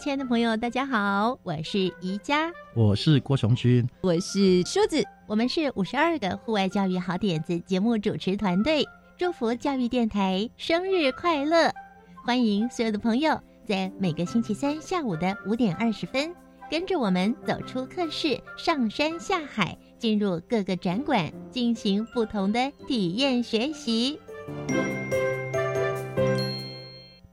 [0.00, 8.82] 亲爱的朋友，大家好，我是宜家，我是郭雄军，我是梳子，我们是五十二个户外教育好点子节目主持团队，
[9.18, 11.70] 祝福教育电台生日快乐！
[12.24, 16.34] 欢迎所有的朋友在每个星期三下午的五点二十分，
[16.70, 19.76] 跟着我们走出课室，上山下海。
[19.98, 24.18] 进入各个展馆，进行不同的体验学习。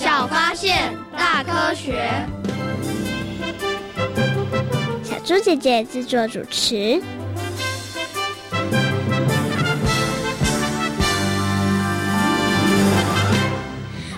[0.00, 2.10] 小发现，大科学。
[5.04, 7.02] 小猪姐姐制作主持。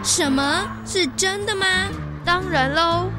[0.05, 1.67] 什么是真的吗？
[2.25, 3.11] 当然喽。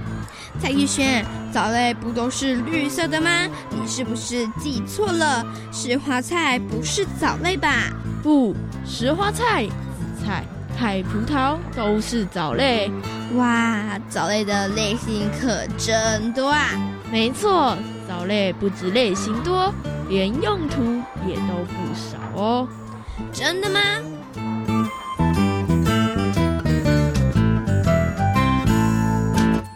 [0.62, 3.30] 蔡玉轩，藻类不都是绿色的吗？
[3.72, 5.46] 你是不是记错了？
[5.74, 7.92] 石花菜不是藻类吧？
[8.24, 10.46] 不，石花菜、紫菜。
[10.76, 12.92] 海葡萄都是藻类，
[13.36, 16.68] 哇，藻类的类型可真多啊！
[17.12, 19.74] 没错，藻类不止类型多，
[20.10, 20.84] 连用途
[21.28, 22.68] 也都不少哦。
[23.32, 23.80] 真的吗？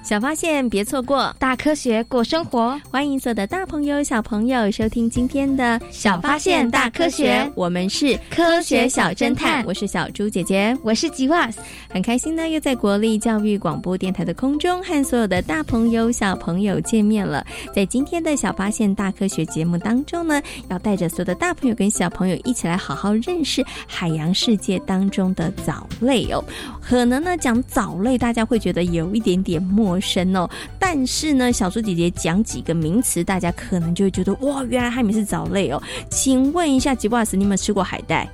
[0.07, 2.79] 小发现，别错过大科学过生活。
[2.89, 7.45] 欢迎所有的大朋友、小朋友收听今天的小发现大科学。
[7.55, 11.59] 我们是科学小侦探，我是小猪姐姐，我是吉瓦斯。
[11.89, 17.45] 很开心呢，又在国立教育广播电台的空中和所有的大朋友、小朋友见面了。
[17.75, 26.41] 在今天的小发现大科学节目当中呢，要带着所有的大朋友跟小朋友一起来好好认识海洋世界当中的藻类哦。
[26.81, 29.96] 可能呢，讲藻类，大家会觉得有一点点陌。
[29.99, 30.47] 深哦，
[30.79, 35.81] 但是呢，小猪姐姐讲几个名词，大家可能就会觉得哇，原来海绵是藻类哦。
[36.09, 38.29] 请问一下吉布瓦斯，你有没有吃过海带？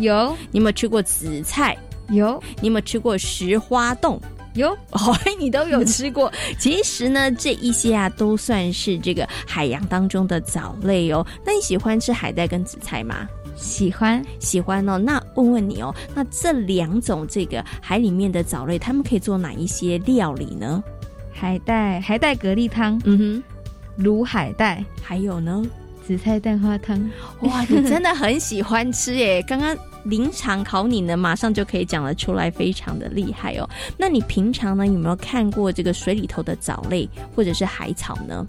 [0.00, 0.36] 有。
[0.50, 1.76] 你有没有吃过紫菜？
[2.10, 2.42] 有。
[2.60, 4.20] 你有没有吃过石花冻？
[4.54, 4.70] 有。
[4.92, 6.32] 哦，你都有吃过。
[6.58, 11.26] 其实呢，这一些啊，都算是这个海洋当中的藻类哦。
[11.44, 13.26] 那你喜欢吃海带跟紫菜吗？
[13.56, 14.98] 喜欢，喜欢哦。
[14.98, 20.82] 那问问你哦，那这两种这个海里面的藻类，他们可以做哪一些料理呢？
[21.38, 25.62] 海带海带蛤蜊汤，嗯哼，卤海带，还有呢，
[26.06, 26.98] 紫菜蛋花汤。
[27.40, 29.42] 哇，你真的很喜欢吃耶！
[29.46, 33.68] 刚刚临场考你呢，马上就可以讲得出来，非常的厉害哦。
[33.98, 38.46] 那你平常呢有没有看过这个水里头的藻类或者是海草呢？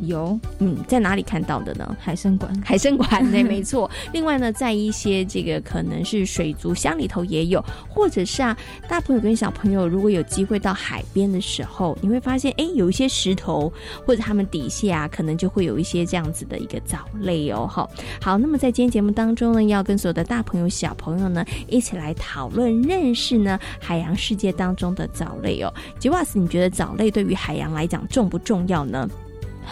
[0.00, 1.96] 有，嗯，在哪里看到的呢？
[1.98, 3.90] 海参馆，海参馆对，没错。
[4.12, 8.56] 另外呢，在一些这个可能是水族箱里头也有，或者是啊，
[8.88, 13.72] 大朋友跟小朋友如果有机会到海边的时候，你会发现，哎，有一些石头
[14.06, 17.66] 或者他们底下啊，可能就会有一些这样子的一个藻类哦。
[17.66, 17.88] 哈，
[18.20, 25.72] 好，那么在今天节目当中呢，要跟所有的大朋友小朋友呢一起来讨论认识呢海洋世界当中的藻类哦。
[25.98, 29.08] 吉瓦斯，你觉得藻类对于海洋来讲重不重要呢？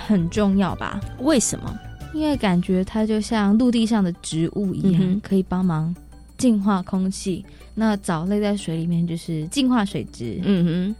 [0.06, 1.00] 很重要吧？
[1.20, 1.78] 为什么？
[2.12, 5.94] 因为感觉它就像陆地上的植物一样，可以帮忙
[6.36, 7.44] 净化空气。
[7.74, 10.38] 那藻类在水里面就是净化水质。
[10.44, 10.96] 嗯哼。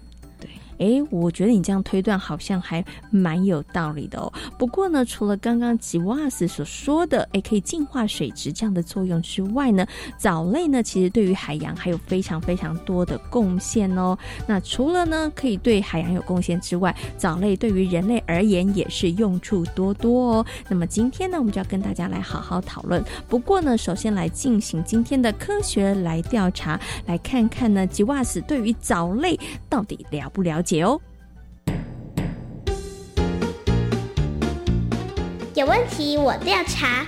[0.85, 4.31] 哎，我觉得你这样推断好像还蛮有道理的哦。
[4.59, 9.87] 不过呢，除了刚刚吉瓦斯所说的，哎，可以净化水质这样的作用之外呢，
[10.19, 14.15] 藻类呢，其实对于海洋还有非常非常多的贡献哦。
[14.47, 20.47] 那除了呢，可以对海洋有贡献之外，藻类对于人类而言也是用处多多哦。
[20.69, 23.03] 那么今天呢，我们就要跟大家来好好讨论。
[23.27, 29.39] 不过呢，首先来进行今天的科学来调查，来看看呢，吉瓦斯对于藻类
[29.71, 30.74] 到底了不了解。
[30.75, 31.01] 解哦！
[35.55, 37.07] 有问题我调查，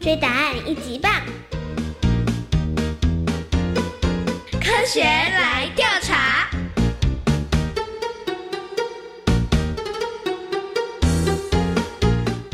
[0.00, 1.12] 追答案一级棒！
[4.60, 6.48] 科学来调查，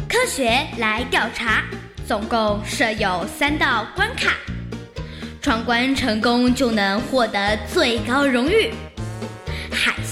[0.08, 1.64] 科学来调查，
[2.06, 4.32] 总共设有三道关卡，
[5.42, 8.72] 闯关成功就能获得最高荣誉。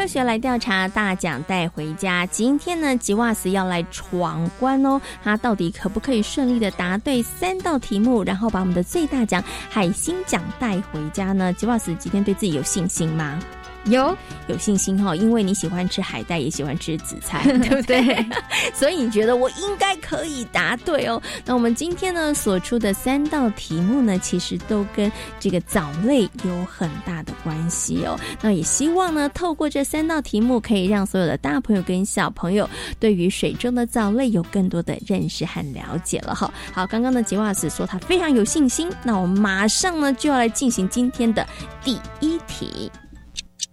[0.00, 2.24] 科学来调查，大奖带回家。
[2.24, 4.98] 今天呢，吉瓦斯要来闯关哦。
[5.22, 11.52] 他到底可不可以顺利的答对三道题目，然后把我们的最大奖海星奖带回家呢？
[11.52, 13.38] 吉瓦斯今天对自己有信心吗？
[13.84, 14.16] 有
[14.46, 18.26] 有信心哈，因为你喜欢吃海带，也喜欢吃紫菜， 对不对？
[18.74, 21.20] 所以你觉得我应该可以答对哦。
[21.44, 28.18] 那我们今天呢所出的三道题目呢，其实都跟这个藻类有很大的关系哦。
[28.42, 32.68] 那也希望呢，透过这三道题目，可以让所有的大朋友跟小朋友
[32.98, 36.52] 对于水中的藻类有更多的认识和了解了哈。
[36.72, 41.46] 好，刚刚的吉瓦斯说他非常有信心，那我们马上呢就要来进行今天的
[41.82, 42.90] 第一题。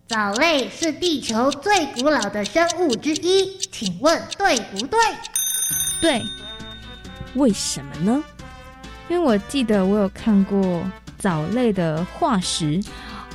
[0.08, 4.98] 藻类是地球最古老的生物之一，请问对不对？
[6.00, 6.24] 对，
[7.36, 8.24] 为什么呢？
[9.10, 10.82] 因为我记得我有看过
[11.18, 12.82] 藻类的化石。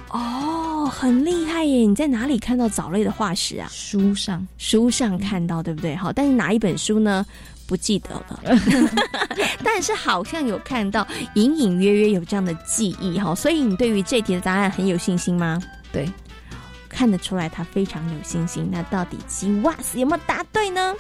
[0.09, 1.85] 哦，很厉害耶！
[1.85, 3.69] 你在哪里看到藻类的化石啊？
[3.71, 5.95] 书上，书上看到，对不对？
[5.95, 7.25] 好，但是哪一本书呢？
[7.67, 8.41] 不记得了。
[9.63, 13.35] 但是好像有看到，隐隐约约有这样的记忆哈。
[13.35, 15.61] 所以你对于这题的答案很有信心吗？
[15.93, 16.11] 对。
[16.93, 18.69] 看得出来，他非常有信心。
[18.71, 20.95] 那到底吉瓦斯有没有答对呢？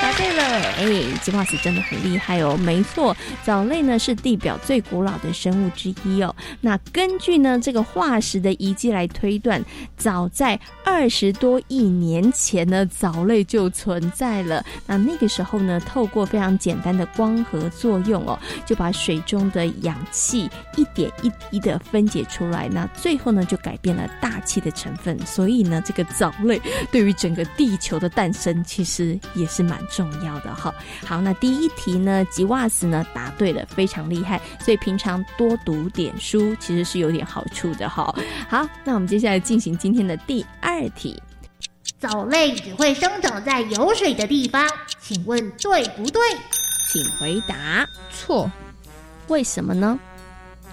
[0.00, 0.42] 答对了，
[0.76, 2.56] 哎，吉瓦斯真的很厉害哦。
[2.56, 6.34] 没错，藻类呢是地表最古老的生物之一哦。
[6.60, 9.64] 那根据呢这个化石的遗迹来推断，
[9.96, 14.64] 早在二十多亿年前呢，藻类就存在了。
[14.86, 22.68] 那那个时候呢，透过非常简单的光合作用哦，就把水中的氧气一点一滴的分解出来。
[22.70, 25.18] 那最后呢，就改变了大气的成分。
[25.24, 26.60] 所以呢，这个藻类
[26.92, 29.83] 对于整个地球的诞生，其实也是蛮。
[29.90, 30.74] 重要的哈，
[31.06, 38.14] 好，那第一题呢，吉瓦斯呢答对了，非常厉害，所以平常多读点书其实是有点好处的哈。
[38.48, 41.20] 好，那我们接下来进行今天的第二题，
[41.98, 44.68] 藻类只会生长在有水的地方，
[45.00, 46.20] 请问对不对？
[46.92, 48.50] 请回答错，
[49.28, 49.98] 为什么呢？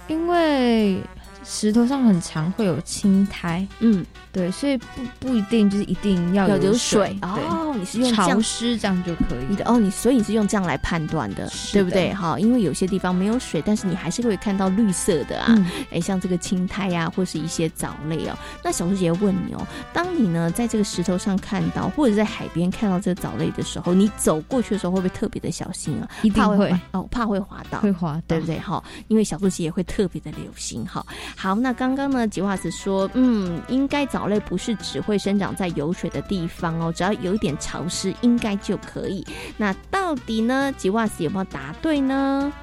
[0.07, 1.01] 因为。
[1.43, 4.85] 石头上很常会有青苔，嗯，对，所以不
[5.19, 7.75] 不一定就是一定要有水哦。
[7.77, 9.79] 你是用潮湿这样就可以的哦。
[9.79, 12.13] 你所以你是用这样来判断的，对不对？
[12.13, 15.55] 哈，因为有些地方没有水，但是你还是会看到绿色的啊。
[15.91, 18.37] 哎，像这个青苔呀，或是一些藻类哦。
[18.63, 26.07] 那小猪姐问你哦，当你呢在这个石头上看到，或者在海边看到这个藻类的时候，你走过去的时候会不会特别的小心啊？
[26.21, 28.59] 一定会哦，怕会滑倒，会滑，对不对？
[28.59, 31.05] 哈，因为小猪姐也会特别的留心哈。
[31.35, 39.25] 好，那刚刚呢，吉瓦子说，嗯，应该藻类不是只会生长在有水的地方哦，只要有一点潮湿，应该就可以。
[39.57, 42.53] 那到底呢，吉瓦斯有没有答对呢？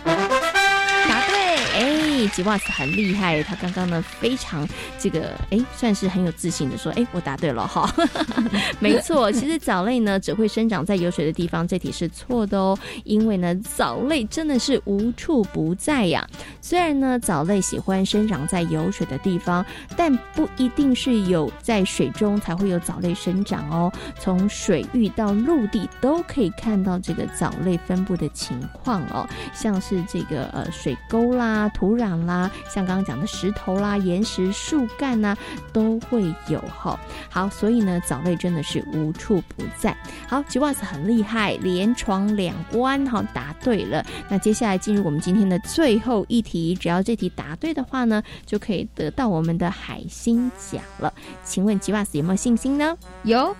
[2.28, 4.66] 吉瓦斯很厉害，他刚刚呢非常
[4.98, 7.88] 这个哎，算是很有自信的说，哎，我答对了哈。
[8.80, 12.76] 没错，其实藻类呢只会生长在有水的地方，这题是错的哦。
[13.04, 16.26] 因为呢，藻类真的是无处不在呀。
[16.60, 19.64] 虽然呢，藻类喜欢生长在有水的地方，
[19.96, 23.92] 但不一定是有在水中才会有藻类生长哦。
[24.18, 29.28] 从水域到陆地都可以看到这个藻类分布的情况哦。
[29.52, 35.36] 像是这个呃水沟啦、土壤啦，像刚刚讲的石头啦、岩石、树干呐，
[35.72, 36.98] 都会有哈。
[37.28, 39.96] 好，所以呢，藻类真的是无处不在。
[40.28, 44.04] 好，吉瓦斯很厉害，连闯两关哈，答对了。
[44.28, 51.12] 那接下来进入我们今天的最后一题，只要这题答对的话呢，就可以得到我们的海星奖了。
[51.44, 52.96] 请问吉瓦斯有没有信心呢？
[53.24, 53.54] 有。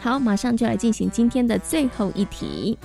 [0.00, 2.78] 好，马上就来进行今天的最后一题。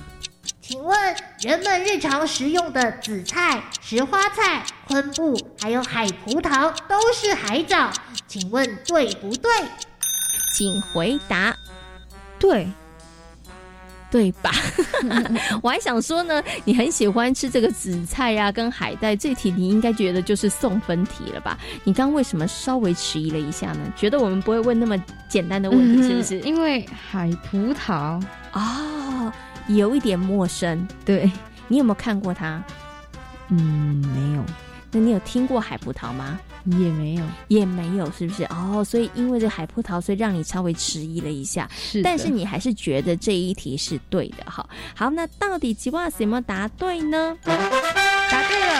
[0.72, 0.98] 请问
[1.40, 7.90] 人们日常食用的紫菜、石花菜、昆布，还有海葡萄，都是海藻，
[8.26, 9.50] 请问对不对？
[10.56, 11.54] 请回答。
[12.38, 12.66] 对。
[14.10, 14.50] 对吧？
[15.62, 19.14] 我还想说呢，你很喜欢吃这个紫菜呀，跟海带。
[19.14, 21.58] 这题你应该觉得就是送分题了吧？
[21.84, 23.92] 你刚为什么稍微迟疑了一下呢？
[23.94, 24.96] 觉得我们不会问那么
[25.28, 26.40] 简单的问题，是不是？
[26.40, 29.32] 因为海葡萄哦，
[29.68, 30.86] 有一点陌生。
[31.04, 31.30] 对
[31.68, 32.62] 你有没有看过他？
[33.48, 34.44] 嗯，没有。
[34.90, 36.38] 那你有听过海葡萄吗？
[36.66, 38.44] 也没有，也没有，是不是？
[38.44, 41.68] 哦，所以因为这海葡萄，所以让你稍微迟疑了一下。
[41.74, 44.68] 是，但是你还是觉得这一题是对的，哈。
[44.94, 47.36] 好，那到底吉瓦斯有没有答对呢？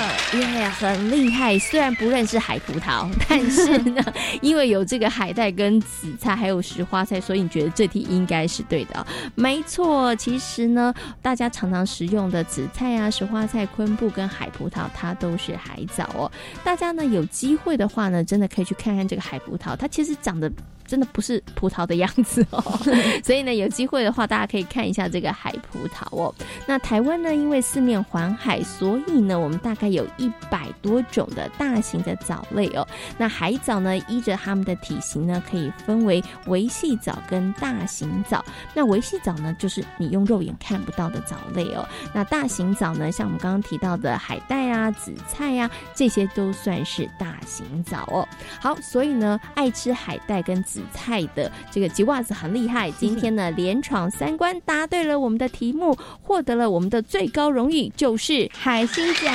[0.03, 1.59] 答对了，耶，很厉害。
[1.59, 4.03] 虽然不认识海葡萄，但是呢，
[4.41, 9.07] 因为有这个海带跟紫菜，还有石花菜，所以你觉得这题应该是对的。
[9.35, 16.31] 没错，其实呢，大家常常食用的紫菜啊、石花菜、昆布跟海葡萄，它都是海藻哦。
[16.65, 20.51] 大家呢有机会的话呢，真的可以去看看这个海葡萄，它其实长得。
[20.93, 22.63] 真的不是葡萄的样子哦，
[23.25, 26.35] 所以呢，有机会的话，大家可以看一下这个海葡萄哦。
[26.67, 32.87] 那台湾呢，因为四面环海，所以呢，我们大概有一百多种的大型的藻类哦。
[33.17, 38.45] 那海藻呢，依着它们的体型呢，可以分为维系藻跟大型藻。
[38.75, 41.89] 那维系藻呢，就是你用肉眼看不到的藻类哦。
[42.13, 48.29] 那大型藻呢，像我们刚刚提到的海带啊、紫菜呀，这些都算是大型藻哦。
[48.61, 59.33] 好，所以呢，爱吃海带跟紫菜的这个吉袜子很厉害，今天呢连闯三关，答对了我们的题目，获得了我们的最高荣誉，就是海星奖。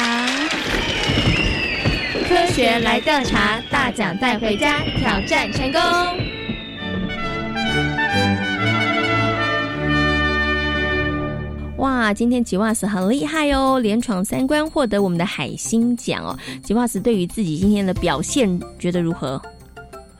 [2.27, 5.81] 科学来调查，大奖带回家，挑战成功。
[11.77, 16.37] 哇，今天吉瓦斯很厉害哦，连闯三关，获得我们的海星奖哦。
[16.63, 19.41] 吉瓦斯对于自己今天的表现，觉得如何？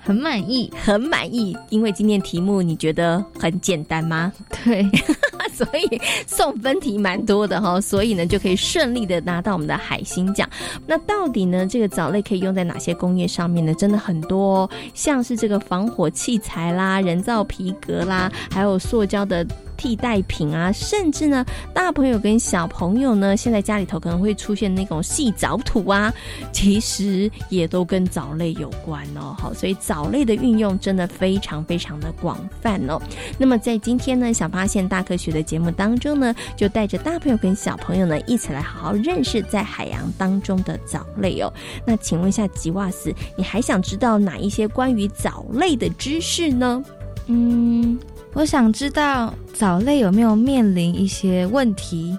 [0.07, 4.31] 很满意，很满意，因为今天题目你觉得很简单吗？
[4.63, 4.89] 对，
[5.51, 10.49] 所以送分题蛮多的哈，所以呢就可以顺利的拿到我们的海星奖。
[10.85, 13.73] 那到底呢这个藻类可以用在哪些工业上面呢？
[13.73, 19.45] 真的很多，像是这个防火器材啦、人造皮革啦，还有塑胶的。
[19.77, 26.13] 替代品啊，甚至呢，大朋友跟小朋友呢，现在家里头可能会出现那种细藻土啊，
[26.51, 29.35] 其实也都跟藻类有关哦。
[29.39, 32.99] 好，所以藻类的运用真的非常非常的广泛哦。
[33.37, 41.53] 那么在今天呢，小发现大科学的节目当中呢，就带着大朋友跟小朋友呢，一起来好好认识在海洋当中的藻类哦。
[41.85, 46.83] 那请问一下吉瓦斯，你还想知道哪一些关于藻类的知识呢？
[47.27, 47.99] 嗯。
[48.37, 52.15] 我想知道藻类有没有面临一些问题，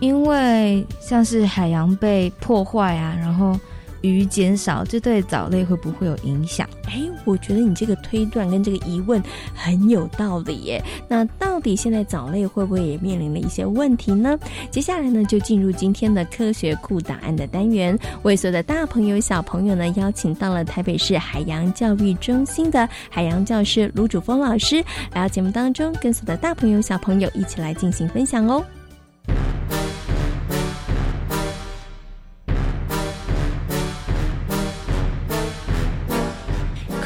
[0.00, 3.60] 因为像是海洋被破坏啊，然后。
[4.02, 6.68] 鱼减少，这对藻类会不会有影响？
[6.84, 9.22] 哎，我觉得你这个推断跟这个疑问
[9.54, 10.84] 很有道理耶。
[11.08, 14.38] 那到底现在藻类会不会也面临了一些问题呢？
[14.70, 28.62] 接下来呢，就进入今天的科学库档案的单元，为所有的大朋友小朋友呢，邀请到了台北市海洋教育中心的海洋教师卢主峰老师来到节目当中，跟所有的大朋友小朋友一起来进行分享哦。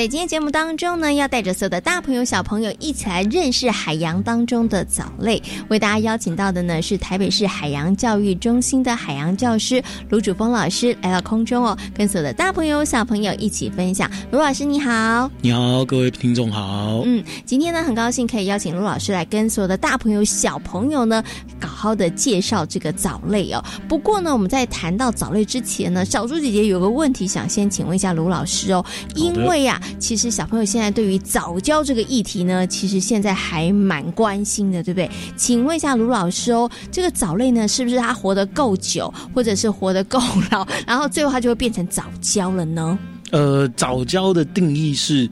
[0.00, 5.42] 在今天节目当中呢，要带着所有的大朋友、小朋友一起来认识海洋当中的藻类。
[5.68, 14.10] 为大家邀请到的呢是台北市海洋教育中心的海洋教师卢主峰老师来到空中哦，跟所有的大朋友、小朋友一起分享。
[14.30, 17.02] 卢老师你好，你好，各位听众好。
[17.04, 21.22] 嗯，今天呢很高兴可以邀请卢老师来跟所有的大朋友、小朋友呢，
[21.60, 23.62] 好好的介绍这个藻类哦。
[23.86, 28.82] 不过呢，我们在谈到藻类之前呢，小猪姐姐有个问题想先请问一下卢老师哦，
[29.14, 29.78] 因为呀。
[29.98, 35.10] 其实小朋友现在对于早教这个议题呢，其实现在还蛮关心的，对不对？
[35.36, 40.18] 请问一下卢老师哦，这个藻类呢，是不是它活得够久，或者是活得够
[40.50, 42.98] 老，然后最后它就会变成早教了呢？
[43.32, 45.28] 呃，早教的定义是，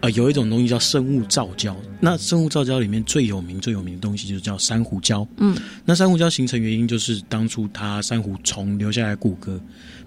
[0.00, 1.74] 呃，有一种东西叫生物造礁。
[2.00, 5.26] 那生物造礁里面最有名、最有名的东西就是叫珊瑚礁。
[5.36, 9.60] 嗯，那珊瑚礁形成原因就是当初它珊瑚虫留下来骨骼。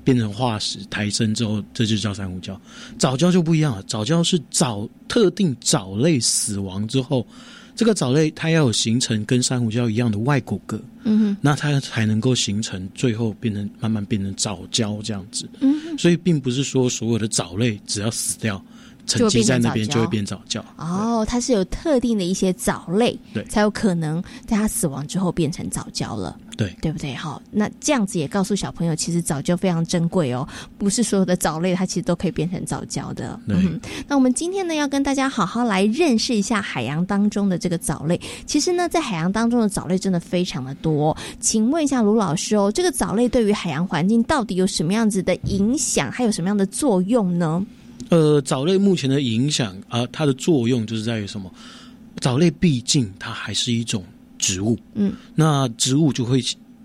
[0.03, 2.57] 变成化石抬升之后，这就叫珊瑚礁。
[2.97, 7.25] 藻礁就不一样了，藻礁是藻特定藻类死亡之后，
[7.75, 15.49] 这个藻类它要有形成跟珊瑚礁一样的外骨骼，嗯哼，那它才能够形成，最后变成慢慢变成藻礁这样子。
[15.59, 18.63] 嗯，所以并不是说所有的藻类只要死掉。
[19.05, 27.13] 沉积在那边就会变藻礁哦，它是有特定的一些藻类，对，才有可能在它死亡之后变成藻礁了，对，对不对？
[27.13, 33.39] 好，那这样子也告诉小朋友，其实藻礁非常珍贵哦，不是所有的藻类它其实都可以变成藻礁的。
[33.47, 38.19] 嗯，那我们今天呢要跟大家好好来认识一下海洋当中的这个藻类。
[38.45, 41.15] 其实呢，在海洋当中的藻类真的非常的多。
[41.39, 47.65] 请问一下卢老师哦，这个藻类对于海洋环境到底有什么样子的影响，还有什么样的作用呢？
[48.09, 51.51] 呃，藻类目前的影响啊，它的作用就是在于什么？
[52.21, 54.05] 藻类毕竟它还是一种
[54.37, 56.41] 植物，嗯，那植物就会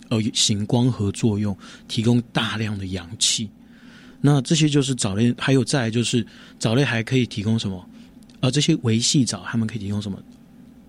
[0.08, 1.56] 呃行光合作用，
[1.86, 3.48] 提供大量的氧气。
[4.20, 6.26] 那这些就是藻类，还有再来就是
[6.58, 7.88] 藻类还可以提供什么？
[8.40, 10.18] 呃，这些维系藻它们可以提供什么？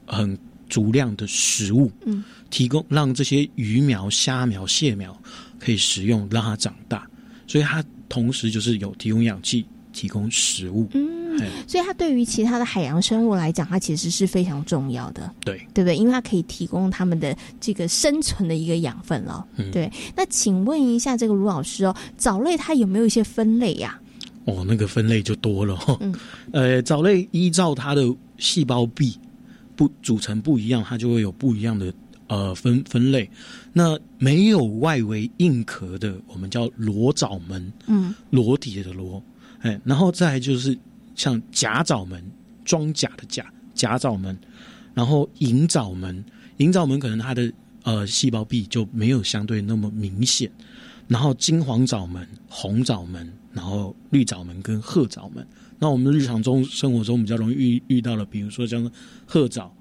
[0.07, 0.35] 很
[0.69, 5.15] 足量的食物，嗯，提供让这些鱼苗、虾苗、蟹苗
[5.59, 7.07] 可以食用，让它长大。
[7.45, 9.65] 所以它同时就是有提供氧气。
[9.91, 15.95] 提供食物，嗯，所以它对于其他的海洋生物来讲，它其实是非常重要的，对，对不对？
[15.95, 19.91] 因为它可以提供它们的这个生存的一个养分了，嗯对。
[20.15, 23.99] 那请问一下，这个卢老师哦，藻类它有没有一些分类呀？
[24.45, 26.15] 哦，那个分类就多了哈，嗯，
[26.53, 28.01] 呃，藻类依照它的
[28.37, 29.15] 细胞壁
[29.75, 31.93] 不组成不一样，它就会有不一样的
[32.27, 33.29] 呃分分类。
[33.73, 39.21] 那没有外围硬壳的，我们叫裸藻门，嗯，裸体的裸。
[39.59, 40.77] 哎，然后再就是
[41.15, 42.23] 像甲藻门，
[42.63, 44.37] 装甲的甲甲藻门，
[44.93, 46.23] 然后银藻门，
[46.57, 47.51] 银藻门可能它的
[47.83, 50.49] 呃细胞壁就没有相对那么明显，
[51.07, 55.45] 然后金黄藻门、红藻门，然后绿藻门跟褐藻门。
[55.77, 58.89] 那我们日常中生活中比较容易遇遇到的，比如说像
[59.25, 59.73] 褐藻、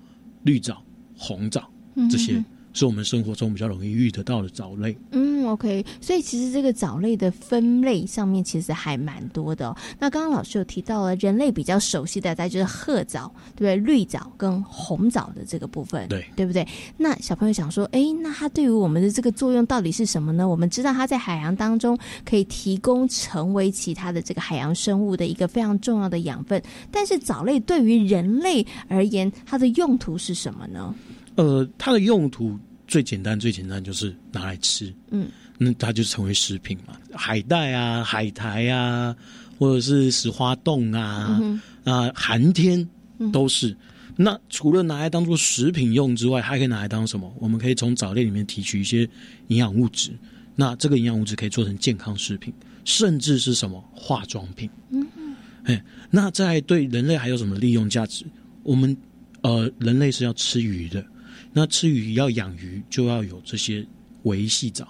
[0.44, 0.82] 绿藻、
[1.16, 1.70] 红藻
[2.10, 2.44] 这些。
[2.78, 4.96] 是我们生活中比较容易遇得到的藻类。
[5.10, 9.74] 嗯，OK，所以其实这个藻类的分类上面其实还蛮多的。
[9.98, 13.76] 那刚刚老师有提到了人类比较熟悉的，在就是褐藻，对不对？
[13.76, 16.64] 绿藻跟红藻的这个部分，对对不对？
[16.96, 20.48] 那小朋友想说，哎，那它对于我们的这个作用到底是什么呢？
[20.48, 26.62] 我们知道它在海洋当中可以提供成为其他的这个海洋生物的一个非常重要的养分，
[26.92, 30.94] 但是藻类对于人类而言，它的用途是什么呢？
[31.34, 32.56] 呃，它的用途。
[32.88, 36.96] 最简单，最简单就是拿来吃，嗯，那它就成为食品嘛。
[37.12, 39.14] 海带啊，海苔啊，
[39.58, 41.38] 或者是石花冻啊，
[41.84, 42.88] 啊，寒天
[43.30, 43.76] 都是。
[44.16, 47.32] 那除了拿来当做食品用之外，还可以拿来当什么？
[47.38, 49.08] 我们可以从藻类里面提取一些
[49.48, 50.10] 营养物质。
[50.56, 52.52] 那这个营养物质可以做成健康食品，
[52.84, 54.68] 甚至是什么化妆品？
[54.90, 55.36] 嗯嗯。
[55.64, 58.24] 哎，那在对人类还有什么利用价值？
[58.62, 58.96] 我们
[59.42, 61.04] 呃，人类是要吃鱼的。
[61.52, 63.86] 那吃鱼要养鱼，就要有这些
[64.24, 64.88] 维系藻，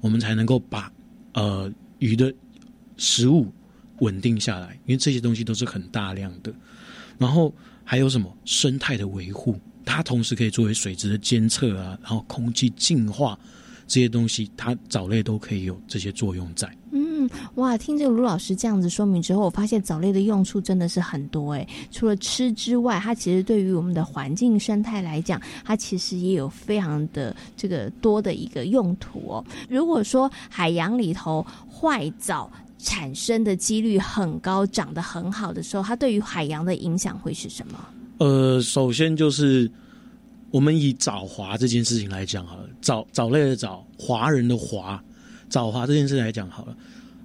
[0.00, 0.92] 我们才能够把
[1.34, 2.32] 呃鱼的
[2.96, 3.52] 食物
[3.98, 4.78] 稳定下来。
[4.86, 6.52] 因为这些东西都是很大量的。
[7.18, 13.38] 然后还有什么生态的维护，它同时可以作为水质的监测啊，然后空气净化
[13.86, 16.74] 这些东西，它藻类都可以有这些作用在。
[17.56, 17.76] 哇！
[17.76, 21.66] 听这个卢老师这样子说明之后，我发现藻类的用处真的是很多哎。
[21.90, 29.44] 除了吃之外，它其实对于我们的环境生态来讲，它其实也有非常的这个多的一个用途哦。
[29.68, 37.78] 如果说海洋里头坏藻产生的几率很高，长得很好的时候，它对于海洋的影响会是什么？
[38.18, 39.70] 呃，首先就是
[40.50, 45.02] 我们以藻华这件事情来讲好了，藻藻类的藻，华人的华。
[45.48, 46.76] 藻华这件事情来讲好了，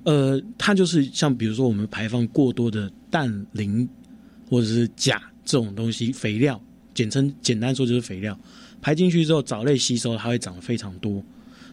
[0.05, 3.87] 呃，它就是像比如说我们排放过多的氮、磷
[4.49, 6.59] 或者是钾这种东西，肥料，
[6.93, 8.39] 简称简单说就是肥料，
[8.81, 11.23] 排进去之后，藻类吸收，它会长得非常多。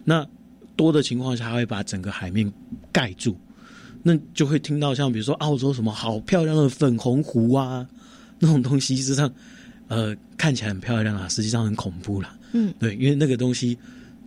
[0.04, 0.26] 那
[0.74, 2.50] 多的情况下，它会把整个海面
[2.90, 3.36] 盖住，
[4.02, 7.86] 那就会听到像比如说澳洲什么好漂亮的粉红湖啊，
[8.40, 9.32] 那种东西，实际上
[9.88, 12.36] 呃看起来很漂亮啊，实际上很恐怖啦。
[12.52, 13.76] 嗯，对，因为那个东西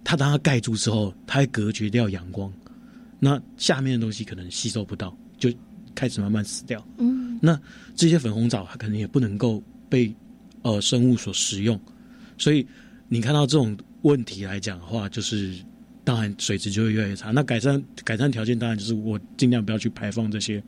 [0.03, 2.51] 它当它盖住之后，它会隔绝掉阳光，
[3.25, 5.51] 那下面的东西可能吸收不到，就
[5.95, 6.87] 开始慢慢死掉。
[6.99, 7.59] 嗯，那
[7.95, 10.13] 这些粉红藻它可能也不能够被
[10.61, 11.79] 呃生物所食用，
[12.37, 12.63] 所以
[13.07, 15.55] 你看到这种问题来讲的话，就是
[16.03, 17.31] 当然水质就会越来越差。
[17.31, 20.63] 那改善改善条件当然就是我尽量不要去排放这些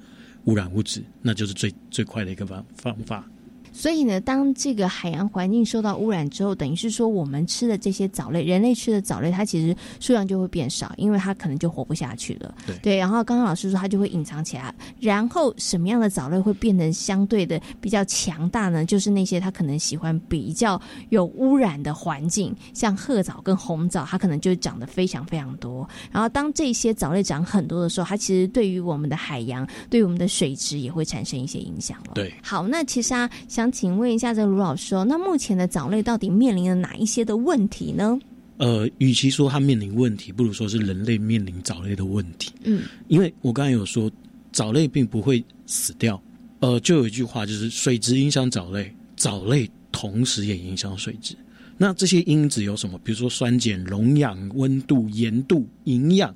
[0.45, 3.29] 污染物质，那就是最最快的一个方方法。
[3.77, 12.55] 所以呢，当这个海洋环境受到污染之后，等于是说我们吃的这些藻类，人类吃的藻类，它其实数量就会变少，因为它可能就活不下去了。
[12.65, 18.83] 对，对然后刚刚老师说它就会隐藏起来，然后什么样的藻类会变得相对的比较强大呢？
[18.83, 25.87] 就是那些它可能喜欢比较有污染的环境，像褐藻跟红藻，它可能就长得非常非常多。
[26.11, 32.13] 然后当这些藻类长很多的时候，它其实对于我们的海洋，对于我们的水质也会产生一些影响了。
[32.15, 38.17] 对，好，那其实啊，想请问一下这卢老师哦，那目前的藻类到底面临了哪一些的问题呢？
[38.57, 42.51] 呃，与其说它面临问题，不如说是人类面临藻类的问题。
[42.63, 44.11] 嗯，因为我刚才有说，
[44.51, 46.19] 藻类并不会死掉。
[46.59, 51.35] 呃，就有一句话就是水质影响藻类，藻类同时也影响水质。
[51.77, 52.99] 那这些因子有什么？
[53.03, 56.33] 比如说酸碱、溶氧、温度、盐度、营养，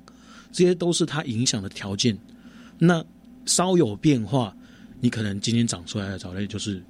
[0.52, 2.16] 这些都是它影响的条件。
[2.78, 3.04] 那
[3.46, 4.54] 稍有变化，
[5.00, 6.80] 你可能今天长出来的藻类就是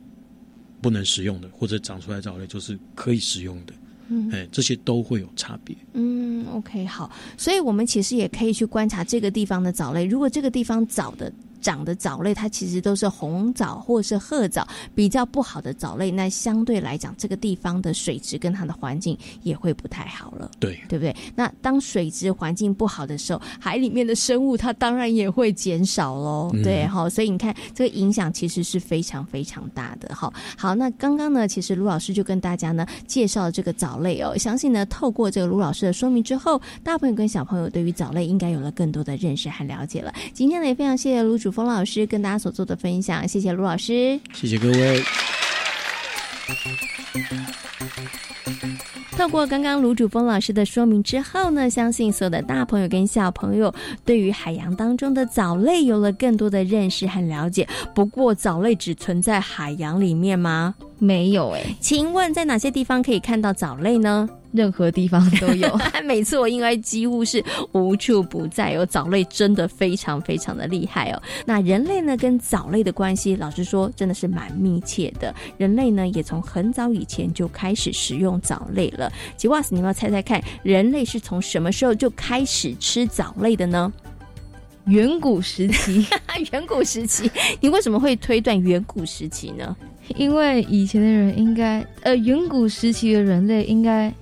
[0.82, 3.72] 不能食用的，或者长出来藻类就是可以食用的。
[4.08, 5.74] 嗯哎，这些都会有差别。
[5.94, 10.04] 嗯，OK，好，所以我们其实也可以去观察这个地方的藻类。
[10.04, 20.50] 如果这个地方藻的长的藻类，它其实都是红藻或是褐藻比较不好的藻类，那相对来讲，这个地方的水质跟它的环境也会不太好了。
[20.58, 21.14] 对，对不对？
[21.34, 26.50] 那当水质环境不好的时候，海里面的生物它当然也会减少喽。
[26.52, 30.12] 嗯对，哈，所以你看这个影响其实是非常非常大的。
[30.14, 40.12] 哈，好，那刚刚呢，其实卢老师就跟大家呢介绍了这个藻类哦，相信呢透过这个卢老师的说明之后，大朋友跟小朋友对于藻类应该有了更多的认识和了解了。
[40.32, 44.18] 今天呢也非常谢谢卢主峰老师跟大家所做的分享，谢谢卢老师。
[44.32, 45.02] 谢谢各位。
[49.16, 53.72] 透过刚刚卢主峰老师的说明之后呢，相信所有的大朋友跟小朋友
[54.04, 57.68] 对于海洋当中的藻类有了更多的认识和了解。
[57.94, 60.74] 不过，藻类只存在海洋里面吗？
[60.98, 64.28] 没有诶、请问在哪些地方可以看到藻类呢？
[64.52, 65.80] 任何地方都有。
[66.04, 68.86] 每次我，因为几乎是无处不在哦。
[68.86, 71.22] 藻类真的非常非常的厉害哦。
[71.46, 75.34] 那人类呢，跟藻类的关系，老实说真的是蛮密切的。
[75.56, 79.10] 人类呢，也从很早以前就开始食用藻类了。
[79.36, 83.92] 吉瓦斯，你们要猜猜看，人类是从什么时候就开始吃藻类的呢？
[84.86, 86.04] 远古时期，
[86.52, 89.76] 远古时期，你为什么会推断远古时期呢？
[90.16, 94.12] 因为以前的人应该，呃，远古时期的人类应该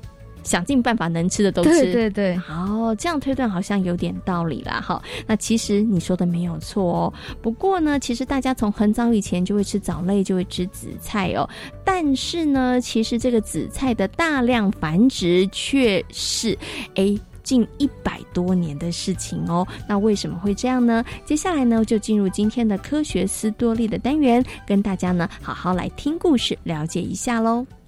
[0.43, 1.71] 想尽办法能吃的都吃。
[1.71, 4.81] 对对对，哦，这样推断好像有点道理啦。
[4.81, 7.13] 哈，那其实你说的没有错哦。
[7.41, 11.49] 不过呢，其实大家从很早以前就会吃藻类，就会吃紫菜哦。
[11.85, 16.57] 但是呢，其实这个紫菜的大量繁殖却是，
[16.95, 17.19] 诶。
[17.43, 21.03] 近一百多年的事情哦，那为什么会这样呢？
[21.25, 27.80] 接下来呢，就进入今天的科学斯多利的单元，跟大家呢好好来听故事，了解一下喽。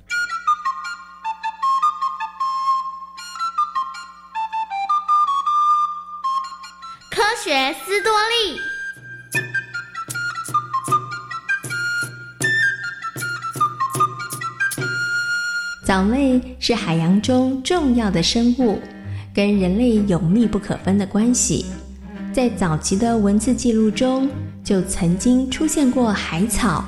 [7.37, 8.61] 学斯多利。
[15.85, 18.81] 藻类是海洋中重要的生物，
[19.35, 21.66] 跟人类有密不可分的关系。
[22.33, 24.31] 在早期的文字记录中，
[24.62, 26.85] 就曾经出现过海草。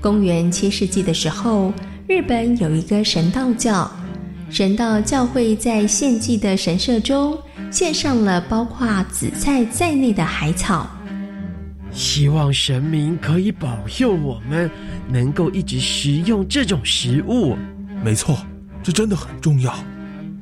[0.00, 1.72] 公元七世纪的时候，
[2.08, 3.90] 日本有一个神道教，
[4.48, 7.36] 神道教会在献祭的神社中
[7.70, 10.88] 献上了包括紫菜在内的海草。
[11.92, 14.70] 希望神明可以保佑我们，
[15.08, 17.56] 能够一直食用这种食物。
[18.04, 18.38] 没错，
[18.82, 19.74] 这真的很重要。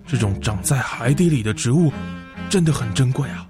[0.07, 1.93] 这种长在海底里的植物，
[2.49, 3.47] 真的很珍贵啊。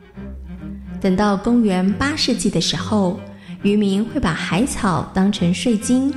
[1.00, 3.18] 等到公元八世纪的时候，
[3.62, 6.12] 渔民会把海草当成税金，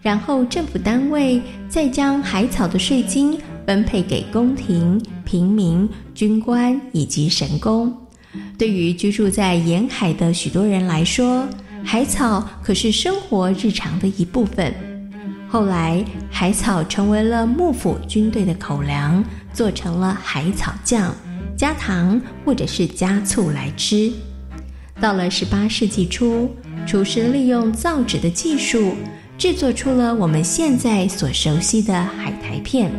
[0.00, 7.92] 然后政府单位再将海草的税金分配给宫廷、平民、军官以及神宫。
[8.56, 11.46] 对于居住在沿海的许多人来说，
[11.84, 14.72] 海草可是生活日常的一部分。
[15.48, 19.22] 后来，海草成为了幕府军队的口粮，
[19.52, 21.14] 做成了海草酱，
[21.56, 24.10] 加糖或者是加醋来吃。
[24.98, 26.48] 到了十八世纪初，
[26.86, 28.94] 厨师利用造纸的技术，
[29.36, 32.90] 制作出了我们现在所熟悉的海苔片。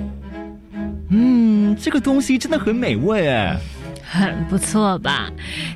[1.15, 3.55] 嗯，这个东西真的很美味哎。
[4.03, 5.29] 很不错吧？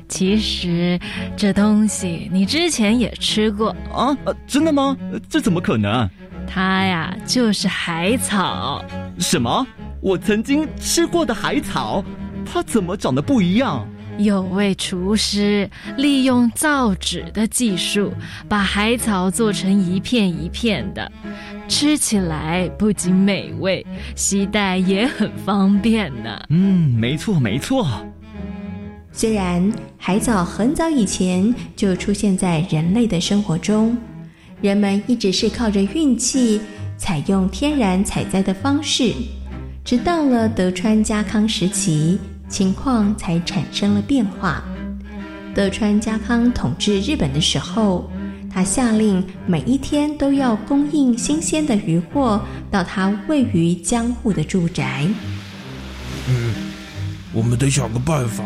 [0.08, 0.98] 其实
[1.36, 4.16] 这东西你之前也吃过啊？
[4.46, 4.96] 真的吗？
[5.28, 6.08] 这怎么可能？
[6.46, 8.84] 它呀，就是海草。
[9.18, 9.66] 什么？
[10.00, 12.04] 我曾经吃过的海草？
[12.44, 13.86] 它怎么长得不一样？
[14.18, 18.12] 有位厨师利用造纸的技术，
[18.48, 21.10] 把海草做成一片一片的，
[21.68, 26.42] 吃起来不仅美味，携带也很方便呢。
[26.48, 27.88] 嗯，没错没错。
[29.12, 33.96] 虽然海藻很早以前就出现在人类的生活中，
[34.60, 36.60] 人们一直是靠着运气，
[36.96, 39.12] 采用天然采摘的方式，
[39.84, 44.62] 直到了德川家康时期，情况才产生了变化。
[45.54, 48.10] 德川家康统治日本的时候，
[48.50, 55.06] 他下令每一天都要供应新鲜的鱼货到他位于江户的住宅。
[56.28, 56.54] 嗯，
[57.32, 58.44] 我们得想个办法。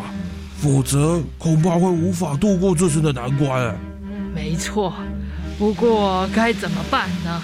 [0.59, 3.77] 否则恐怕会无法度过这次的难关。
[4.33, 4.95] 没错，
[5.59, 7.43] 不过该怎么办呢？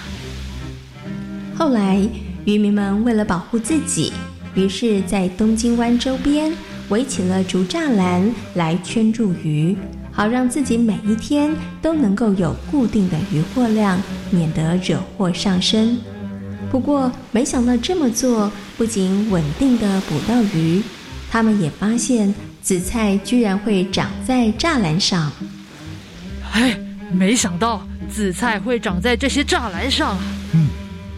[1.53, 1.99] 后来
[2.45, 4.13] 渔民们为了保护自己，
[4.55, 6.51] 于是在东京湾周边
[6.89, 9.75] 围起了竹栅栏来圈住鱼，
[10.11, 15.97] 好让自己每一天都能够有固定的渔获量，免得惹祸上身。
[16.71, 20.81] 不过没想到这么做不仅稳定的捕到鱼，
[21.31, 22.33] 他们也发现。
[22.61, 25.31] 紫菜居然会长在栅栏上！
[26.51, 26.77] 哎，
[27.11, 30.17] 没想到紫菜会长在这些栅栏上。
[30.51, 30.67] 嗯，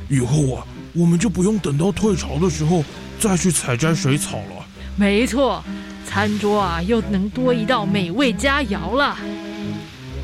[0.08, 0.63] 以后啊，
[0.94, 2.86] 我们就不用等到退潮的时候
[3.22, 4.66] 再去采摘水草了。
[4.98, 5.64] 没错，
[6.06, 9.16] 餐桌啊又能多一道美味佳肴了。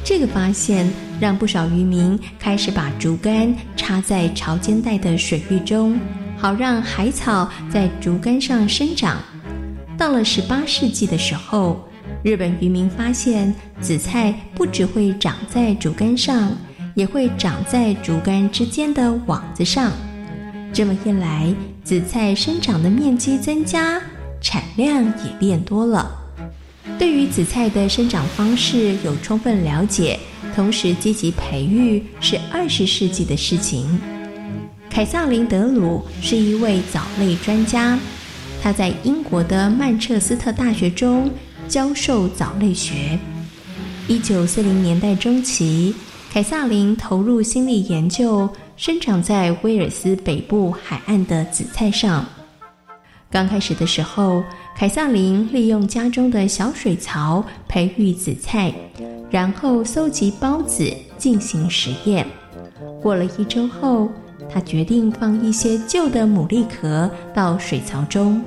[0.03, 5.99] 这个发现让不少渔民开始把竹竿插在潮间带的水域中，
[6.37, 9.17] 好让海草在竹竿上生长。
[9.95, 11.87] 到了十八世纪的时候，
[12.23, 16.51] 日本渔民发现紫菜不只会长在竹竿上，
[16.95, 19.91] 也会长在竹竿之间的网子上。
[20.73, 21.53] 这么一来，
[21.83, 23.99] 紫菜生长的面积增加，
[24.41, 26.11] 产量也变多了。
[26.99, 30.19] 对于紫菜的生长方式有充分了解，
[30.55, 33.99] 同时积极培育，是二十世纪的事情。
[34.89, 37.97] 凯撒琳·德鲁是一位藻类专家。
[38.61, 41.29] 他在英国的曼彻斯特大学中
[41.67, 43.17] 教授藻类学。
[44.07, 45.93] 一九四零年代中期，
[46.31, 52.23] 凯撒琳投入心理研究生长在威尔斯北部海岸的紫菜上。
[53.31, 54.43] 刚开始的时候，
[54.77, 58.71] 凯撒琳利用家中的小水槽培育紫菜，
[59.31, 62.25] 然后搜集孢子进行实验。
[63.01, 64.07] 过了一周后，
[64.47, 68.39] 他决定放一些旧的牡蛎壳到水槽中，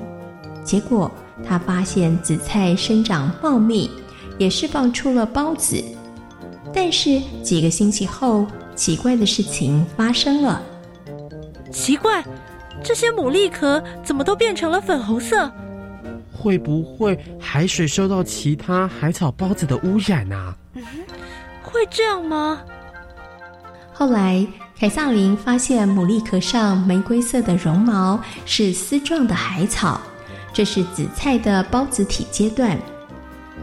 [0.63, 1.11] 结果
[1.45, 3.91] 他发现紫菜生长茂密，
[4.37, 5.83] 也释放出了孢子。
[6.73, 8.47] 但是几个星期后，
[8.81, 10.59] 奇怪的事情发生了。
[11.71, 12.25] 奇怪，
[12.83, 15.51] 这些牡蛎壳怎么都变成了粉红色？
[16.33, 20.55] 会不会海水受到其他海草孢子的污染啊？
[21.61, 22.63] 会这样吗？
[23.93, 24.47] 后来。
[24.79, 30.01] 凯撒琳发现牡蛎壳上玫瑰色的绒毛是丝状的海草，
[30.51, 32.75] 这是紫菜的孢子体阶段。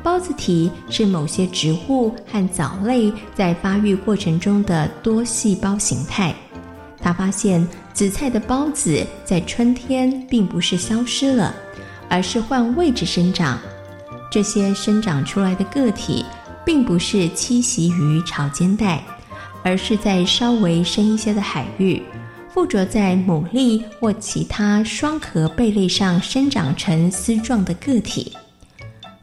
[0.03, 6.35] 孢子体是某些植物和藻类在发育过程中的多细胞形态。
[7.01, 11.55] 他发现紫菜的孢子在春天并不是消失了，
[12.09, 13.59] 而是换位置生长。
[14.31, 16.25] 这些生长出来的个体
[16.65, 19.03] 并不是栖息于潮间带。
[19.65, 22.01] 而是在稍微深一些的海域，
[22.49, 28.33] 附着在牡蛎或其他双壳贝类上生长成丝状的个体。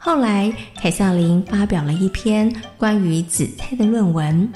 [0.05, 4.47] 后来，凯瑟琳发表了一篇关于紫菜的论文，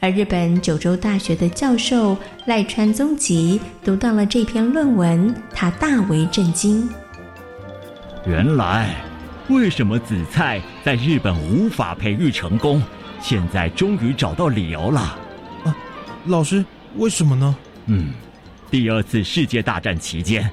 [0.00, 6.88] 而日本九州大学的教授赖川宗吉读到了这篇论文，他大为震惊。
[8.26, 8.96] 原来，
[9.48, 12.82] 为什么紫菜在日本无法培育成功？
[13.20, 15.16] 现在终于找到理由了，
[15.64, 15.76] 啊，
[16.24, 16.64] 老师，
[16.96, 17.54] 为什么呢？
[17.86, 18.08] 嗯，
[18.70, 20.48] 第二次世界大战期间，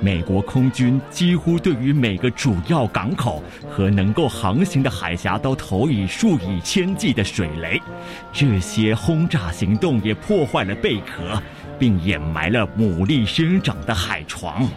[0.00, 7.80] 美国空军几乎对于每个主要港口和能够航行的海峡都投以数以千计的水雷。
[8.32, 11.40] 这些轰炸行动也破坏了贝壳，
[11.78, 14.68] 并掩埋了牡蛎生长的海床。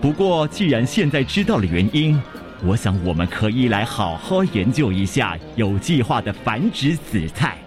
[0.00, 2.20] 不过，既然现在知道了原因，
[2.64, 7.58] 我想我们可以来好好研究一下有计划的繁殖紫菜。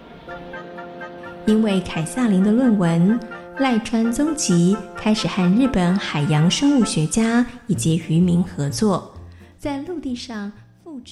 [1.46, 3.18] 因为凯撒琳的论文。
[3.58, 9.14] 赖川宗吉开始和日本海洋生物学家以及渔民合作，
[9.56, 10.50] 在陆地上